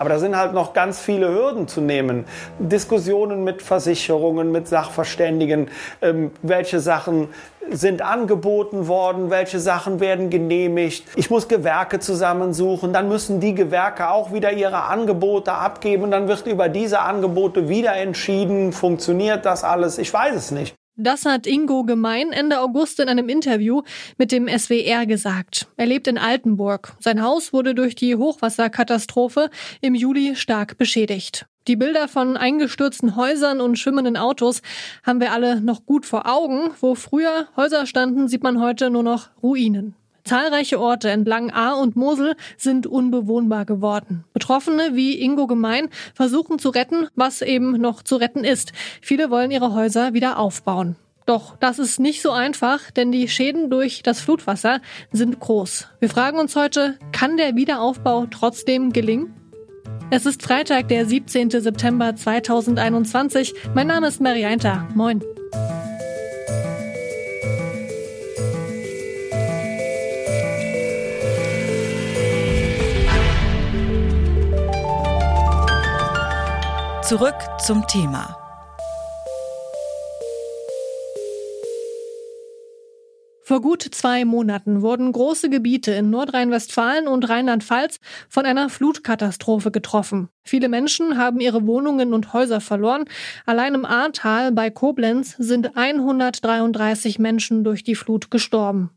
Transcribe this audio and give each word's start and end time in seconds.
Aber 0.00 0.08
da 0.08 0.18
sind 0.18 0.34
halt 0.34 0.54
noch 0.54 0.72
ganz 0.72 0.98
viele 0.98 1.28
Hürden 1.28 1.68
zu 1.68 1.82
nehmen. 1.82 2.24
Diskussionen 2.58 3.44
mit 3.44 3.60
Versicherungen, 3.60 4.50
mit 4.50 4.66
Sachverständigen, 4.66 5.68
ähm, 6.00 6.30
welche 6.40 6.80
Sachen 6.80 7.28
sind 7.70 8.00
angeboten 8.00 8.88
worden, 8.88 9.28
welche 9.28 9.60
Sachen 9.60 10.00
werden 10.00 10.30
genehmigt. 10.30 11.04
Ich 11.16 11.28
muss 11.28 11.48
Gewerke 11.48 11.98
zusammensuchen, 12.00 12.94
dann 12.94 13.10
müssen 13.10 13.40
die 13.40 13.54
Gewerke 13.54 14.08
auch 14.08 14.32
wieder 14.32 14.52
ihre 14.52 14.84
Angebote 14.84 15.52
abgeben, 15.52 16.10
dann 16.10 16.28
wird 16.28 16.46
über 16.46 16.70
diese 16.70 17.00
Angebote 17.00 17.68
wieder 17.68 17.94
entschieden, 17.94 18.72
funktioniert 18.72 19.44
das 19.44 19.64
alles, 19.64 19.98
ich 19.98 20.10
weiß 20.10 20.34
es 20.34 20.50
nicht. 20.50 20.79
Das 21.02 21.24
hat 21.24 21.46
Ingo 21.46 21.84
Gemein 21.84 22.30
Ende 22.30 22.60
August 22.60 23.00
in 23.00 23.08
einem 23.08 23.30
Interview 23.30 23.80
mit 24.18 24.32
dem 24.32 24.46
SWR 24.48 25.06
gesagt. 25.06 25.66
Er 25.78 25.86
lebt 25.86 26.06
in 26.06 26.18
Altenburg. 26.18 26.92
Sein 27.00 27.22
Haus 27.22 27.54
wurde 27.54 27.74
durch 27.74 27.94
die 27.94 28.16
Hochwasserkatastrophe 28.16 29.48
im 29.80 29.94
Juli 29.94 30.36
stark 30.36 30.76
beschädigt. 30.76 31.46
Die 31.68 31.76
Bilder 31.76 32.06
von 32.06 32.36
eingestürzten 32.36 33.16
Häusern 33.16 33.62
und 33.62 33.78
schwimmenden 33.78 34.18
Autos 34.18 34.60
haben 35.02 35.20
wir 35.20 35.32
alle 35.32 35.62
noch 35.62 35.86
gut 35.86 36.04
vor 36.04 36.26
Augen. 36.26 36.70
Wo 36.80 36.94
früher 36.94 37.48
Häuser 37.56 37.86
standen, 37.86 38.28
sieht 38.28 38.42
man 38.42 38.60
heute 38.60 38.90
nur 38.90 39.02
noch 39.02 39.30
Ruinen. 39.42 39.94
Zahlreiche 40.30 40.78
Orte 40.78 41.10
entlang 41.10 41.50
Ahr 41.50 41.76
und 41.76 41.96
Mosel 41.96 42.36
sind 42.56 42.86
unbewohnbar 42.86 43.64
geworden. 43.64 44.22
Betroffene 44.32 44.90
wie 44.94 45.20
Ingo 45.20 45.48
Gemein 45.48 45.88
versuchen 46.14 46.60
zu 46.60 46.68
retten, 46.68 47.08
was 47.16 47.42
eben 47.42 47.72
noch 47.72 48.04
zu 48.04 48.14
retten 48.14 48.44
ist. 48.44 48.70
Viele 49.02 49.30
wollen 49.30 49.50
ihre 49.50 49.74
Häuser 49.74 50.14
wieder 50.14 50.38
aufbauen. 50.38 50.94
Doch 51.26 51.56
das 51.56 51.80
ist 51.80 51.98
nicht 51.98 52.22
so 52.22 52.30
einfach, 52.30 52.92
denn 52.92 53.10
die 53.10 53.26
Schäden 53.26 53.70
durch 53.70 54.04
das 54.04 54.20
Flutwasser 54.20 54.80
sind 55.10 55.40
groß. 55.40 55.88
Wir 55.98 56.08
fragen 56.08 56.38
uns 56.38 56.54
heute, 56.54 56.96
kann 57.10 57.36
der 57.36 57.56
Wiederaufbau 57.56 58.26
trotzdem 58.30 58.92
gelingen? 58.92 59.34
Es 60.12 60.26
ist 60.26 60.44
Freitag, 60.44 60.86
der 60.86 61.06
17. 61.06 61.50
September 61.50 62.14
2021. 62.14 63.52
Mein 63.74 63.88
Name 63.88 64.06
ist 64.06 64.20
Marianta. 64.20 64.86
Moin. 64.94 65.24
Zurück 77.10 77.34
zum 77.58 77.84
Thema. 77.88 78.36
Vor 83.42 83.60
gut 83.60 83.82
zwei 83.82 84.24
Monaten 84.24 84.80
wurden 84.80 85.10
große 85.10 85.50
Gebiete 85.50 85.90
in 85.90 86.10
Nordrhein-Westfalen 86.10 87.08
und 87.08 87.28
Rheinland-Pfalz 87.28 87.98
von 88.28 88.46
einer 88.46 88.68
Flutkatastrophe 88.68 89.72
getroffen. 89.72 90.28
Viele 90.44 90.68
Menschen 90.68 91.18
haben 91.18 91.40
ihre 91.40 91.66
Wohnungen 91.66 92.14
und 92.14 92.32
Häuser 92.32 92.60
verloren. 92.60 93.06
Allein 93.44 93.74
im 93.74 93.84
Ahrtal 93.84 94.52
bei 94.52 94.70
Koblenz 94.70 95.34
sind 95.36 95.76
133 95.76 97.18
Menschen 97.18 97.64
durch 97.64 97.82
die 97.82 97.96
Flut 97.96 98.30
gestorben. 98.30 98.90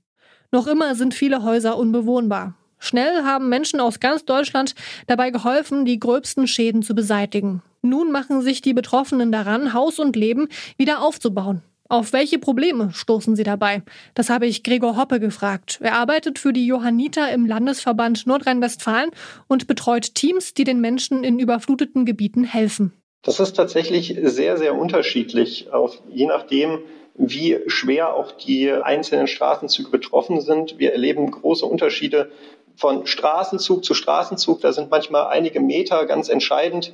Noch 0.51 0.67
immer 0.67 0.93
sind 0.93 1.15
viele 1.15 1.41
Häuser 1.41 1.77
unbewohnbar. 1.79 2.53
Schnell 2.77 3.23
haben 3.23 3.49
Menschen 3.49 3.79
aus 3.79 3.99
ganz 3.99 4.23
Deutschland 4.23 4.75
dabei 5.07 5.31
geholfen, 5.31 5.83
die 5.83 5.99
gröbsten 5.99 6.45
Schäden 6.45 6.83
zu 6.83 6.93
beseitigen. 6.93 7.63
Nun 7.85 8.13
machen 8.13 8.41
sich 8.41 8.61
die 8.61 8.73
Betroffenen 8.73 9.33
daran, 9.33 9.73
Haus 9.73 9.99
und 9.99 10.15
Leben 10.15 10.47
wieder 10.77 11.01
aufzubauen. 11.01 11.63
Auf 11.89 12.13
welche 12.13 12.39
Probleme 12.39 12.91
stoßen 12.93 13.35
sie 13.35 13.43
dabei? 13.43 13.83
Das 14.15 14.29
habe 14.29 14.47
ich 14.47 14.63
Gregor 14.63 14.95
Hoppe 14.95 15.19
gefragt. 15.19 15.79
Er 15.81 15.95
arbeitet 15.95 16.39
für 16.39 16.53
die 16.53 16.65
Johanniter 16.65 17.29
im 17.33 17.45
Landesverband 17.45 18.25
Nordrhein-Westfalen 18.25 19.11
und 19.49 19.67
betreut 19.67 20.15
Teams, 20.15 20.53
die 20.53 20.63
den 20.63 20.79
Menschen 20.79 21.25
in 21.25 21.39
überfluteten 21.39 22.05
Gebieten 22.05 22.45
helfen. 22.45 22.93
Das 23.21 23.41
ist 23.41 23.57
tatsächlich 23.57 24.17
sehr, 24.23 24.57
sehr 24.57 24.75
unterschiedlich, 24.75 25.67
je 26.09 26.25
nachdem, 26.25 26.79
wie 27.15 27.59
schwer 27.67 28.15
auch 28.15 28.31
die 28.31 28.71
einzelnen 28.71 29.27
Straßenzüge 29.27 29.89
betroffen 29.89 30.39
sind. 30.39 30.79
Wir 30.79 30.93
erleben 30.93 31.29
große 31.29 31.65
Unterschiede 31.65 32.31
von 32.75 33.05
Straßenzug 33.05 33.83
zu 33.83 33.93
Straßenzug. 33.93 34.61
Da 34.61 34.71
sind 34.71 34.89
manchmal 34.89 35.27
einige 35.27 35.59
Meter 35.59 36.05
ganz 36.05 36.29
entscheidend 36.29 36.93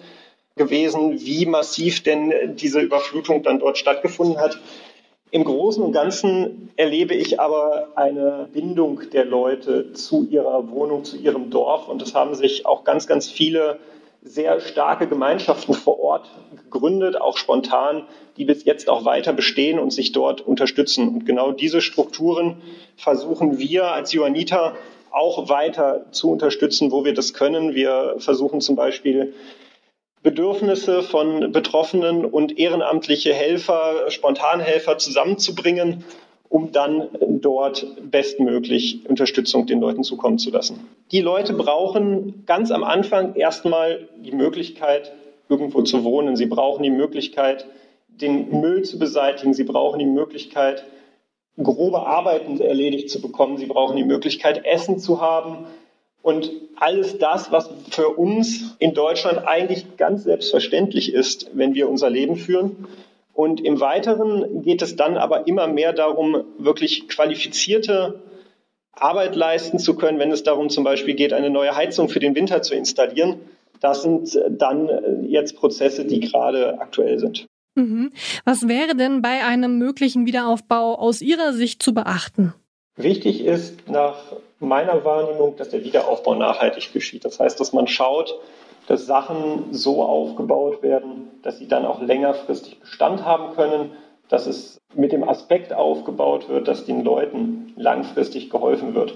gewesen, 0.56 1.22
wie 1.22 1.46
massiv 1.46 2.04
denn 2.04 2.56
diese 2.56 2.82
Überflutung 2.82 3.44
dann 3.44 3.60
dort 3.60 3.78
stattgefunden 3.78 4.40
hat. 4.40 4.60
Im 5.32 5.44
Großen 5.44 5.84
und 5.84 5.92
Ganzen 5.92 6.72
erlebe 6.76 7.14
ich 7.14 7.40
aber 7.40 7.90
eine 7.96 8.50
Bindung 8.52 9.02
der 9.14 9.26
Leute 9.26 9.94
zu 9.94 10.28
ihrer 10.28 10.72
Wohnung, 10.72 11.04
zu 11.04 11.18
ihrem 11.18 11.52
Dorf. 11.52 11.88
Und 11.88 12.02
es 12.02 12.16
haben 12.16 12.34
sich 12.34 12.66
auch 12.66 12.84
ganz, 12.84 13.06
ganz 13.06 13.30
viele 13.30 13.80
sehr 14.22 14.60
starke 14.60 15.08
Gemeinschaften 15.08 15.74
vor 15.74 16.00
Ort 16.00 16.30
gegründet, 16.64 17.22
auch 17.22 17.38
spontan, 17.38 18.04
die 18.38 18.46
bis 18.46 18.66
jetzt 18.66 18.90
auch 18.90 19.06
weiter 19.06 19.32
bestehen 19.32 19.80
und 19.80 19.92
sich 19.92 20.12
dort 20.12 20.42
unterstützen. 20.42 21.08
Und 21.08 21.26
genau 21.26 21.52
diese 21.52 21.82
Strukturen 21.82 22.62
versuchen 22.98 23.60
wir 23.60 23.92
als 23.92 24.12
Johanniter 24.12 24.76
auch 25.12 25.48
weiter 25.48 26.06
zu 26.12 26.32
unterstützen, 26.32 26.92
wo 26.92 27.06
wir 27.06 27.14
das 27.14 27.34
können. 27.34 27.76
Wir 27.76 28.16
versuchen 28.18 28.62
zum 28.62 28.76
Beispiel 28.76 29.34
Bedürfnisse 30.22 31.02
von 31.02 31.52
Betroffenen 31.52 32.26
und 32.26 32.58
ehrenamtliche 32.60 33.34
Helfer, 33.34 34.10
Spontanhelfer 34.10 34.98
zusammenzubringen, 34.98 36.04
um 36.50 36.72
dann 36.72 37.08
dort 37.42 37.86
bestmöglich 38.12 39.08
Unterstützung 39.08 39.66
den 39.66 39.80
Leuten 39.80 40.04
zukommen 40.04 40.40
zu 40.40 40.50
lassen. 40.50 40.88
Die 41.12 41.22
Leute 41.22 41.54
brauchen 41.54 42.44
ganz 42.46 42.72
am 42.72 42.84
Anfang 42.84 43.36
erstmal 43.36 44.10
die 44.18 44.32
Möglichkeit, 44.32 45.14
irgendwo 45.48 45.84
zu 45.84 46.04
wohnen. 46.04 46.36
Sie 46.36 46.48
brauchen 46.48 46.84
die 46.84 46.90
Möglichkeit, 46.90 47.66
den 48.08 48.60
Müll 48.60 48.84
zu 48.84 49.00
beseitigen. 49.00 49.54
Sie 49.54 49.64
brauchen 49.64 50.00
die 50.00 50.06
Möglichkeit, 50.06 50.84
grobe 51.62 52.06
Arbeiten 52.06 52.60
erledigt 52.60 53.10
zu 53.10 53.22
bekommen. 53.22 53.58
Sie 53.58 53.66
brauchen 53.66 53.96
die 53.96 54.04
Möglichkeit, 54.04 54.66
Essen 54.66 55.00
zu 55.00 55.22
haben. 55.22 55.66
Und 56.22 56.52
alles 56.76 57.18
das, 57.18 57.52
was 57.52 57.70
für 57.92 58.10
uns 58.10 58.76
in 58.80 58.94
Deutschland 58.94 59.48
eigentlich 59.48 59.98
ganz 59.98 60.24
selbstverständlich 60.24 61.14
ist, 61.14 61.50
wenn 61.54 61.74
wir 61.74 61.90
unser 61.90 62.10
Leben 62.10 62.36
führen. 62.36 62.88
Und 63.34 63.62
im 63.62 63.80
Weiteren 63.80 64.64
geht 64.64 64.82
es 64.82 64.96
dann 64.96 65.18
aber 65.18 65.48
immer 65.48 65.68
mehr 65.68 65.94
darum, 65.94 66.44
wirklich 66.58 67.08
qualifizierte 67.08 68.22
Arbeit 68.92 69.36
leisten 69.36 69.80
zu 69.80 69.96
können, 69.96 70.20
wenn 70.20 70.32
es 70.32 70.44
darum 70.44 70.70
zum 70.70 70.84
Beispiel 70.84 71.16
geht, 71.16 71.32
eine 71.32 71.50
neue 71.50 71.76
Heizung 71.76 72.10
für 72.10 72.20
den 72.20 72.36
Winter 72.36 72.62
zu 72.62 72.76
installieren. 72.76 73.40
Das 73.80 74.02
sind 74.02 74.38
dann 74.50 75.26
jetzt 75.30 75.56
Prozesse, 75.56 76.04
die 76.04 76.20
gerade 76.20 76.82
aktuell 76.82 77.18
sind. 77.18 77.46
Mhm. 77.76 78.12
Was 78.44 78.68
wäre 78.68 78.96
denn 78.96 79.22
bei 79.22 79.46
einem 79.46 79.78
möglichen 79.78 80.26
Wiederaufbau 80.26 80.96
aus 80.96 81.22
Ihrer 81.22 81.54
Sicht 81.54 81.82
zu 81.82 81.94
beachten? 81.94 82.54
Wichtig 82.98 83.46
ist 83.46 83.90
nach 83.90 84.18
meiner 84.60 85.04
Wahrnehmung, 85.06 85.56
dass 85.56 85.70
der 85.70 85.84
Wiederaufbau 85.84 86.36
nachhaltig 86.36 86.92
geschieht. 86.94 87.26
Das 87.26 87.40
heißt, 87.40 87.60
dass 87.60 87.74
man 87.74 87.88
schaut, 87.88 88.40
dass 88.88 89.06
Sachen 89.06 89.74
so 89.74 90.04
aufgebaut 90.04 90.82
werden, 90.82 91.32
dass 91.44 91.60
sie 91.60 91.68
dann 91.68 91.86
auch 91.86 92.02
längerfristig 92.02 92.80
Bestand 92.80 93.24
haben 93.24 93.56
können, 93.56 93.92
dass 94.30 94.48
es 94.48 94.80
mit 94.94 95.12
dem 95.12 95.28
Aspekt 95.28 95.74
aufgebaut 95.74 96.50
wird, 96.50 96.68
dass 96.68 96.86
den 96.86 97.04
Leuten 97.04 97.74
langfristig 97.78 98.50
geholfen 98.50 98.96
wird. 98.96 99.14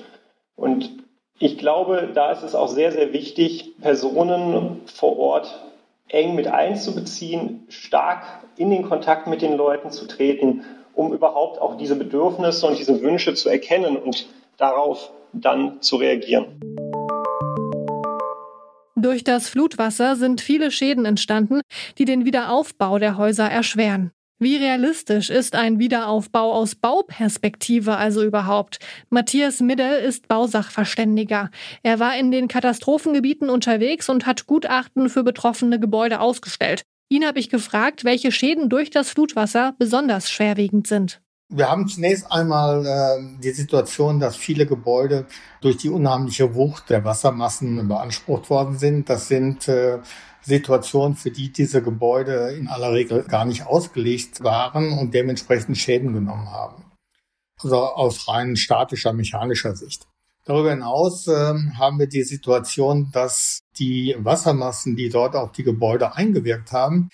Und 0.55 0.91
ich 1.39 1.57
glaube, 1.57 2.09
da 2.13 2.31
ist 2.31 2.43
es 2.43 2.55
auch 2.55 2.67
sehr, 2.67 2.91
sehr 2.91 3.13
wichtig, 3.13 3.73
Personen 3.81 4.81
vor 4.85 5.17
Ort 5.17 5.59
eng 6.07 6.35
mit 6.35 6.47
einzubeziehen, 6.47 7.65
stark 7.69 8.23
in 8.55 8.69
den 8.69 8.87
Kontakt 8.87 9.27
mit 9.27 9.41
den 9.41 9.57
Leuten 9.57 9.89
zu 9.89 10.05
treten, 10.05 10.63
um 10.93 11.11
überhaupt 11.11 11.59
auch 11.59 11.75
diese 11.75 11.95
Bedürfnisse 11.95 12.67
und 12.67 12.77
diese 12.77 13.01
Wünsche 13.01 13.33
zu 13.33 13.49
erkennen 13.49 13.97
und 13.97 14.27
darauf 14.57 15.11
dann 15.33 15.81
zu 15.81 15.97
reagieren. 15.97 16.45
Durch 18.95 19.23
das 19.23 19.49
Flutwasser 19.49 20.15
sind 20.15 20.39
viele 20.39 20.71
Schäden 20.71 21.05
entstanden, 21.05 21.61
die 21.97 22.05
den 22.05 22.25
Wiederaufbau 22.25 22.99
der 22.99 23.17
Häuser 23.17 23.49
erschweren. 23.49 24.11
Wie 24.39 24.57
realistisch 24.57 25.29
ist 25.29 25.55
ein 25.55 25.79
Wiederaufbau 25.79 26.53
aus 26.53 26.75
Bauperspektive 26.75 27.95
also 27.95 28.23
überhaupt? 28.23 28.79
Matthias 29.09 29.61
Middel 29.61 29.99
ist 29.99 30.27
Bausachverständiger. 30.27 31.49
Er 31.81 31.99
war 31.99 32.17
in 32.17 32.29
den 32.29 32.47
Katastrophengebieten 32.47 33.49
unterwegs 33.49 34.09
und 34.09 34.25
hat 34.25 34.45
Gutachten 34.45 35.09
für 35.09 35.23
betroffene 35.23 35.79
Gebäude 35.79 36.19
ausgestellt. 36.19 36.83
Ihn 37.09 37.25
habe 37.25 37.39
ich 37.39 37.49
gefragt, 37.49 38.03
welche 38.03 38.33
Schäden 38.33 38.67
durch 38.67 38.89
das 38.89 39.11
Flutwasser 39.11 39.75
besonders 39.77 40.29
schwerwiegend 40.29 40.87
sind. 40.87 41.22
Wir 41.49 41.69
haben 41.69 41.87
zunächst 41.87 42.31
einmal 42.31 42.85
äh, 42.85 43.39
die 43.39 43.51
Situation, 43.51 44.19
dass 44.19 44.35
viele 44.35 44.65
Gebäude 44.65 45.27
durch 45.61 45.77
die 45.77 45.89
unheimliche 45.89 46.55
Wucht 46.55 46.89
der 46.89 47.03
Wassermassen 47.03 47.87
beansprucht 47.87 48.49
worden 48.49 48.77
sind. 48.77 49.09
Das 49.09 49.27
sind 49.27 49.67
äh, 49.67 49.99
Situationen, 50.41 51.15
für 51.15 51.31
die 51.31 51.51
diese 51.51 51.81
Gebäude 51.81 52.53
in 52.57 52.67
aller 52.67 52.91
Regel 52.91 53.23
gar 53.23 53.45
nicht 53.45 53.65
ausgelegt 53.65 54.43
waren 54.43 54.97
und 54.97 55.13
dementsprechend 55.13 55.77
Schäden 55.77 56.13
genommen 56.13 56.49
haben. 56.49 56.85
Also 57.61 57.77
aus 57.77 58.27
rein 58.27 58.55
statischer, 58.55 59.13
mechanischer 59.13 59.75
Sicht. 59.75 60.07
Darüber 60.45 60.71
hinaus 60.71 61.27
äh, 61.27 61.53
haben 61.77 61.99
wir 61.99 62.07
die 62.07 62.23
Situation, 62.23 63.09
dass 63.13 63.59
die 63.77 64.15
Wassermassen, 64.17 64.95
die 64.95 65.09
dort 65.09 65.35
auf 65.35 65.53
die 65.53 65.63
Gebäude 65.63 66.15
eingewirkt 66.15 66.73
haben, 66.73 67.09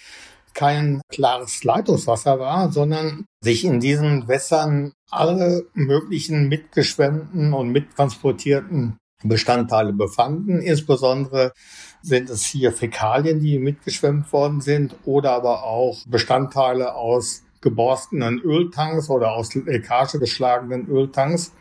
kein 0.60 1.00
klares 1.08 1.64
Leitungswasser 1.64 2.38
war, 2.38 2.70
sondern 2.70 3.26
sich 3.42 3.64
in 3.64 3.80
diesen 3.80 4.28
Wässern 4.28 4.92
alle 5.10 5.66
möglichen 5.74 6.50
mitgeschwemmten 6.50 7.54
und 7.54 7.70
mittransportierten 7.70 8.98
Bestandteile 9.24 9.94
befanden. 9.94 10.60
Insbesondere 10.60 11.54
sind 12.02 12.30
es 12.30 12.44
hier 12.44 12.74
Fäkalien, 12.74 13.40
die 13.40 13.58
mitgeschwemmt 13.58 14.34
worden 14.34 14.60
sind 14.60 14.96
oder 15.06 15.32
aber 15.32 15.64
auch 15.64 16.00
Bestandteile 16.06 16.94
aus 16.94 17.44
geborstenen 17.62 18.40
Öltanks 18.40 19.10
oder 19.10 19.34
aus 19.34 19.54
Leckage 19.54 20.20
geschlagenen 20.20 20.88
Öltanks. 20.88 21.54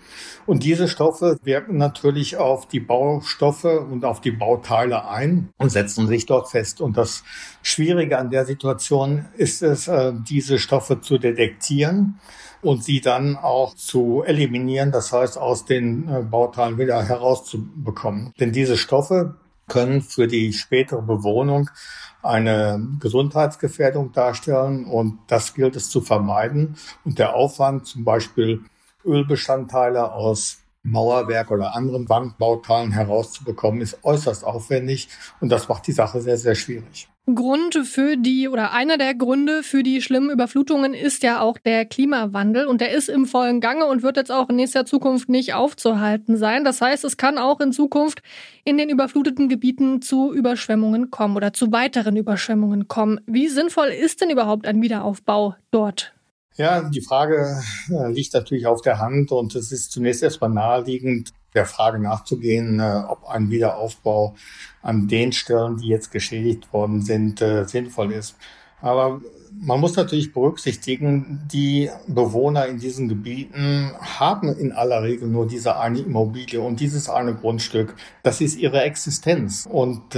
Und 0.47 0.63
diese 0.65 0.89
Stoffe 0.89 1.39
wirken 1.43 1.77
natürlich 1.77 2.37
auf 2.37 2.67
die 2.67 2.81
Baustoffe 2.81 3.65
und 3.65 4.05
auf 4.05 4.21
die 4.21 4.31
Bauteile 4.31 5.09
ein 5.09 5.51
und 5.59 5.71
setzen 5.71 6.07
sich 6.07 6.27
dort 6.27 6.51
fest. 6.51 6.81
Und 6.81 6.97
das 6.97 7.25
Schwierige 7.63 8.19
an 8.19 8.31
der 8.31 8.47
Situation 8.47 9.27
ist 9.37 9.63
es, 9.63 9.89
äh, 9.89 10.13
diese 10.29 10.59
Stoffe 10.59 11.01
zu 11.01 11.19
detektieren 11.19 12.19
und 12.63 12.83
sie 12.85 13.01
dann 13.01 13.37
auch 13.37 13.75
zu 13.75 14.23
eliminieren, 14.25 14.91
das 14.91 15.13
heißt 15.13 15.39
aus 15.39 15.65
den 15.65 16.09
äh, 16.09 16.23
Bauteilen 16.23 16.79
wieder 16.79 17.03
herauszubekommen. 17.03 18.33
Denn 18.41 18.53
diese 18.53 18.77
Stoffe 18.77 19.37
können 19.69 20.03
für 20.03 20.27
die 20.27 20.53
spätere 20.53 21.03
Bewohnung 21.03 21.71
eine 22.23 22.85
Gesundheitsgefährdung 22.99 24.13
darstellen 24.13 24.85
und 24.85 25.19
das 25.29 25.55
gilt 25.55 25.77
es 25.77 25.91
zu 25.91 26.01
vermeiden. 26.01 26.77
Und 27.05 27.19
der 27.19 27.35
Aufwand, 27.35 27.87
zum 27.87 28.05
Beispiel 28.05 28.63
Ölbestandteile 29.05 30.13
aus 30.13 30.59
Mauerwerk 30.91 31.51
oder 31.51 31.75
anderen 31.75 32.09
Wandbauteilen 32.09 32.93
herauszubekommen, 32.93 33.81
ist 33.81 33.99
äußerst 34.03 34.45
aufwendig 34.45 35.09
und 35.41 35.51
das 35.51 35.69
macht 35.69 35.87
die 35.87 35.93
Sache 35.93 36.21
sehr, 36.21 36.37
sehr 36.37 36.55
schwierig. 36.55 37.09
Grund 37.35 37.75
für 37.87 38.17
die 38.17 38.49
oder 38.49 38.73
einer 38.73 38.97
der 38.97 39.15
Gründe 39.15 39.63
für 39.63 39.83
die 39.83 40.01
schlimmen 40.01 40.31
Überflutungen 40.31 40.95
ist 40.95 41.23
ja 41.23 41.41
auch 41.41 41.59
der 41.59 41.85
Klimawandel 41.85 42.67
und 42.67 42.81
der 42.81 42.93
ist 42.93 43.11
im 43.11 43.27
vollen 43.27 43.61
Gange 43.61 43.85
und 43.85 44.03
wird 44.03 44.17
jetzt 44.17 44.33
auch 44.33 44.49
in 44.49 44.57
nächster 44.57 44.87
Zukunft 44.87 45.29
nicht 45.29 45.53
aufzuhalten 45.53 46.39
sein. 46.39 46.65
Das 46.65 46.81
heißt, 46.81 47.05
es 47.05 47.19
kann 47.19 47.37
auch 47.37 47.61
in 47.61 47.73
Zukunft 47.73 48.23
in 48.65 48.79
den 48.79 48.89
überfluteten 48.89 49.49
Gebieten 49.51 50.01
zu 50.01 50.33
Überschwemmungen 50.33 51.11
kommen 51.11 51.37
oder 51.37 51.53
zu 51.53 51.71
weiteren 51.71 52.17
Überschwemmungen 52.17 52.89
kommen. 52.89 53.21
Wie 53.27 53.49
sinnvoll 53.49 53.89
ist 53.89 54.23
denn 54.23 54.31
überhaupt 54.31 54.67
ein 54.67 54.81
Wiederaufbau 54.81 55.55
dort? 55.71 56.15
Ja, 56.59 56.83
die 56.83 57.03
Frage 57.03 57.63
äh, 57.89 58.11
liegt 58.11 58.35
natürlich 58.35 58.67
auf 58.67 58.83
der 58.83 58.99
Hand 58.99 59.31
und 59.31 59.55
es 59.55 59.71
ist 59.71 59.93
zunächst 59.93 60.25
erstmal 60.25 60.51
naheliegend, 60.51 61.33
der 61.55 61.67
Frage 61.67 62.01
nachzugehen, 62.01 62.81
äh, 62.81 63.05
ob 63.07 63.29
ein 63.29 63.49
Wiederaufbau 63.49 64.35
an 64.83 65.07
den 65.07 65.31
Stellen, 65.31 65.77
die 65.77 65.87
jetzt 65.87 66.11
geschädigt 66.11 66.73
worden 66.73 67.03
sind, 67.03 67.41
äh, 67.41 67.65
sinnvoll 67.65 68.11
ist. 68.11 68.35
Aber 68.81 69.21
man 69.53 69.79
muss 69.79 69.95
natürlich 69.95 70.33
berücksichtigen, 70.33 71.47
die 71.47 71.91
Bewohner 72.09 72.67
in 72.67 72.81
diesen 72.81 73.09
Gebieten 73.09 73.93
haben 74.01 74.49
in 74.49 74.73
aller 74.73 75.05
Regel 75.05 75.29
nur 75.29 75.47
diese 75.47 75.79
eine 75.79 76.01
Immobilie 76.01 76.61
und 76.61 76.81
dieses 76.81 77.09
eine 77.09 77.37
Grundstück. 77.37 77.95
Das 78.25 78.41
ist 78.41 78.59
ihre 78.59 78.83
Existenz. 78.83 79.67
Und 79.69 80.17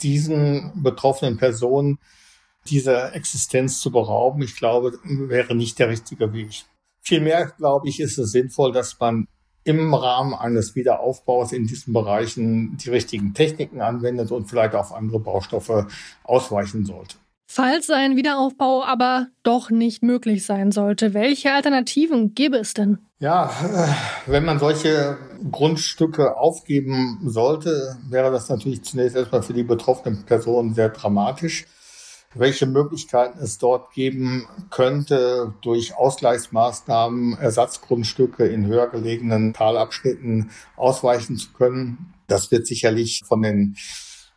diesen 0.00 0.70
betroffenen 0.82 1.36
Personen 1.36 1.98
dieser 2.70 3.14
Existenz 3.14 3.80
zu 3.80 3.90
berauben, 3.90 4.42
ich 4.42 4.56
glaube, 4.56 4.98
wäre 5.04 5.54
nicht 5.54 5.78
der 5.78 5.88
richtige 5.88 6.32
Weg. 6.32 6.64
Vielmehr, 7.00 7.52
glaube 7.56 7.88
ich, 7.88 8.00
ist 8.00 8.18
es 8.18 8.32
sinnvoll, 8.32 8.72
dass 8.72 8.98
man 8.98 9.28
im 9.64 9.94
Rahmen 9.94 10.32
eines 10.32 10.76
Wiederaufbaus 10.76 11.52
in 11.52 11.66
diesen 11.66 11.92
Bereichen 11.92 12.76
die 12.76 12.90
richtigen 12.90 13.34
Techniken 13.34 13.80
anwendet 13.80 14.30
und 14.30 14.46
vielleicht 14.48 14.74
auf 14.74 14.92
andere 14.92 15.18
Baustoffe 15.18 15.86
ausweichen 16.22 16.84
sollte. 16.84 17.16
Falls 17.48 17.90
ein 17.90 18.16
Wiederaufbau 18.16 18.84
aber 18.84 19.28
doch 19.42 19.70
nicht 19.70 20.02
möglich 20.02 20.44
sein 20.44 20.72
sollte, 20.72 21.14
welche 21.14 21.52
Alternativen 21.52 22.34
gäbe 22.34 22.58
es 22.58 22.74
denn? 22.74 22.98
Ja, 23.18 23.50
wenn 24.26 24.44
man 24.44 24.58
solche 24.58 25.16
Grundstücke 25.50 26.36
aufgeben 26.36 27.20
sollte, 27.24 27.96
wäre 28.08 28.30
das 28.30 28.48
natürlich 28.48 28.82
zunächst 28.82 29.16
erstmal 29.16 29.42
für 29.42 29.54
die 29.54 29.62
betroffenen 29.62 30.24
Personen 30.24 30.74
sehr 30.74 30.90
dramatisch 30.90 31.66
welche 32.34 32.66
Möglichkeiten 32.66 33.38
es 33.38 33.58
dort 33.58 33.92
geben 33.92 34.46
könnte, 34.70 35.54
durch 35.62 35.96
Ausgleichsmaßnahmen 35.96 37.38
Ersatzgrundstücke 37.38 38.46
in 38.46 38.66
höher 38.66 38.88
gelegenen 38.88 39.52
Talabschnitten 39.52 40.50
ausweichen 40.76 41.36
zu 41.36 41.52
können. 41.52 42.14
Das 42.26 42.50
wird 42.50 42.66
sicherlich 42.66 43.22
von 43.26 43.42
den 43.42 43.76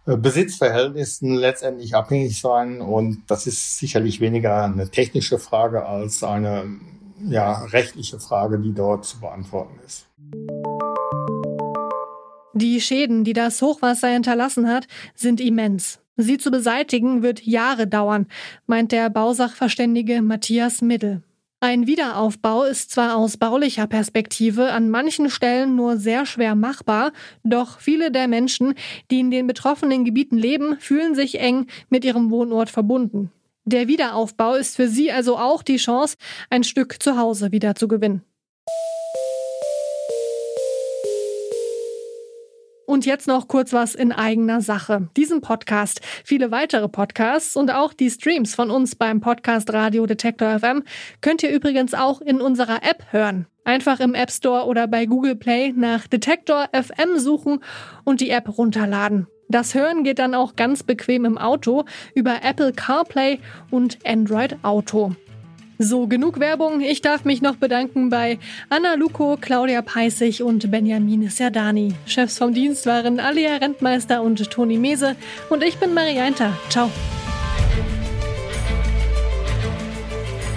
äh, 0.05 0.15
Besitzverhältnissen 0.17 1.35
letztendlich 1.35 1.95
abhängig 1.95 2.39
sein 2.39 2.81
und 2.81 3.23
das 3.27 3.47
ist 3.47 3.77
sicherlich 3.77 4.19
weniger 4.21 4.63
eine 4.63 4.89
technische 4.89 5.39
Frage 5.39 5.85
als 5.85 6.23
eine 6.23 6.65
ja, 7.27 7.63
rechtliche 7.65 8.19
Frage, 8.19 8.59
die 8.59 8.73
dort 8.73 9.05
zu 9.05 9.19
beantworten 9.19 9.79
ist. 9.85 10.07
Die 12.53 12.81
Schäden, 12.81 13.23
die 13.23 13.33
das 13.33 13.61
Hochwasser 13.61 14.09
hinterlassen 14.09 14.67
hat, 14.67 14.87
sind 15.15 15.39
immens. 15.39 15.99
Sie 16.21 16.37
zu 16.37 16.51
beseitigen 16.51 17.23
wird 17.23 17.45
Jahre 17.45 17.87
dauern, 17.87 18.27
meint 18.67 18.91
der 18.91 19.09
Bausachverständige 19.09 20.21
Matthias 20.21 20.81
Middel. 20.81 21.23
Ein 21.61 21.87
Wiederaufbau 21.87 22.65
ist 22.65 22.91
zwar 22.91 23.15
aus 23.15 23.37
baulicher 23.37 23.87
Perspektive 23.87 24.73
an 24.73 24.89
manchen 24.89 25.29
Stellen 25.29 25.77
nur 25.77 25.95
sehr 25.95 26.25
schwer 26.25 26.55
machbar, 26.55 27.13
doch 27.45 27.79
viele 27.79 28.11
der 28.11 28.27
Menschen, 28.27 28.73
die 29.09 29.21
in 29.21 29.31
den 29.31 29.47
betroffenen 29.47 30.03
Gebieten 30.03 30.37
leben, 30.37 30.75
fühlen 30.81 31.15
sich 31.15 31.39
eng 31.39 31.67
mit 31.89 32.03
ihrem 32.03 32.31
Wohnort 32.31 32.69
verbunden. 32.69 33.31
Der 33.63 33.87
Wiederaufbau 33.87 34.55
ist 34.55 34.75
für 34.75 34.89
sie 34.89 35.13
also 35.13 35.37
auch 35.37 35.63
die 35.63 35.77
Chance, 35.77 36.17
ein 36.49 36.65
Stück 36.65 37.01
zu 37.01 37.15
Hause 37.15 37.53
wieder 37.53 37.75
zu 37.75 37.87
gewinnen. 37.87 38.23
Und 42.89 43.05
jetzt 43.05 43.27
noch 43.27 43.47
kurz 43.47 43.71
was 43.71 43.93
in 43.93 44.11
eigener 44.11 44.61
Sache. 44.61 45.09
Diesen 45.15 45.41
Podcast, 45.41 46.01
viele 46.23 46.49
weitere 46.49 46.89
Podcasts 46.89 47.55
und 47.55 47.69
auch 47.69 47.93
die 47.93 48.09
Streams 48.09 48.55
von 48.55 48.71
uns 48.71 48.95
beim 48.95 49.21
Podcast 49.21 49.71
Radio 49.71 50.07
Detektor 50.07 50.57
FM 50.57 50.81
könnt 51.21 51.43
ihr 51.43 51.51
übrigens 51.51 51.93
auch 51.93 52.19
in 52.19 52.41
unserer 52.41 52.77
App 52.77 53.05
hören. 53.11 53.45
Einfach 53.63 53.99
im 53.99 54.15
App 54.15 54.31
Store 54.31 54.65
oder 54.65 54.87
bei 54.87 55.05
Google 55.05 55.35
Play 55.35 55.71
nach 55.71 56.07
Detektor 56.07 56.67
FM 56.73 57.19
suchen 57.19 57.59
und 58.05 58.21
die 58.21 58.31
App 58.31 58.57
runterladen. 58.57 59.27
Das 59.49 59.75
Hören 59.75 60.03
geht 60.03 60.17
dann 60.17 60.33
auch 60.33 60.55
ganz 60.55 60.81
bequem 60.81 61.25
im 61.25 61.37
Auto 61.37 61.85
über 62.15 62.37
Apple 62.41 62.73
CarPlay 62.73 63.37
und 63.69 63.99
Android 64.03 64.57
Auto. 64.63 65.13
So, 65.81 66.07
genug 66.07 66.41
Werbung. 66.41 66.81
Ich 66.81 66.99
darf 66.99 67.23
mich 67.23 67.41
noch 67.41 67.55
bedanken 67.55 68.09
bei 68.09 68.37
Anna 68.67 68.95
Luko, 68.95 69.37
Claudia 69.39 69.81
Peissig 69.81 70.43
und 70.43 70.69
Benjamin 70.69 71.29
Serdani. 71.29 71.93
Chefs 72.05 72.37
vom 72.37 72.53
Dienst 72.53 72.85
waren 72.85 73.21
Alia 73.21 73.55
Rentmeister 73.55 74.21
und 74.21 74.51
Toni 74.51 74.77
Mese. 74.77 75.15
Und 75.49 75.63
ich 75.63 75.77
bin 75.77 75.93
Marianta. 75.93 76.51
Ciao. 76.67 76.91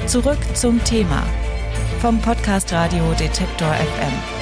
Zurück 0.09 0.41
zum 0.55 0.83
Thema 0.83 1.23
vom 2.00 2.21
Podcast 2.21 2.73
Radio 2.73 3.05
Detektor 3.17 3.73
FM. 3.73 4.41